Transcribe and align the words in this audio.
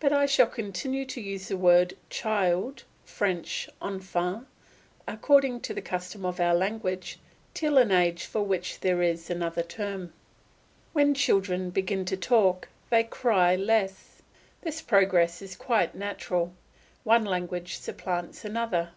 But 0.00 0.14
I 0.14 0.24
shall 0.24 0.46
continue 0.46 1.04
to 1.04 1.20
use 1.20 1.48
the 1.48 1.58
word 1.58 1.94
child 2.08 2.84
(French 3.04 3.68
enfant) 3.82 4.46
according 5.06 5.60
to 5.60 5.74
the 5.74 5.82
custom 5.82 6.24
of 6.24 6.40
our 6.40 6.54
language 6.54 7.18
till 7.52 7.76
an 7.76 7.90
age 7.90 8.24
for 8.24 8.42
which 8.42 8.80
there 8.80 9.02
is 9.02 9.28
another 9.28 9.62
term. 9.62 10.14
When 10.94 11.12
children 11.12 11.68
begin 11.68 12.06
to 12.06 12.16
talk 12.16 12.68
they 12.88 13.04
cry 13.04 13.54
less. 13.54 14.22
This 14.62 14.80
progress 14.80 15.42
is 15.42 15.54
quite 15.54 15.94
natural; 15.94 16.54
one 17.04 17.26
language 17.26 17.76
supplants 17.76 18.46
another. 18.46 18.92